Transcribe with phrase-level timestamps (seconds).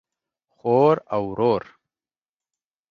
[0.57, 1.63] خور او ورور